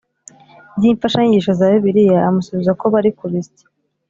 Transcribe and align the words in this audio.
by 0.77 0.83
imfashanyigisho 0.91 1.51
za 1.59 1.67
Bibiliya 1.73 2.19
amusubiza 2.29 2.71
ko 2.79 2.85
bari 2.93 3.09
kubisya 3.17 3.65